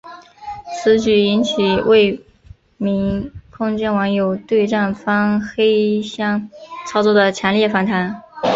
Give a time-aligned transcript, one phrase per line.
[0.73, 2.19] 此举引起未
[2.77, 6.49] 名空间网友对站方黑箱
[6.87, 8.19] 操作的强烈反弹。